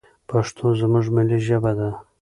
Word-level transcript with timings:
پښتو 0.29 0.65
زموږ 0.79 1.05
ملي 1.15 1.39
ژبه 1.47 1.71
ده. 1.79 1.89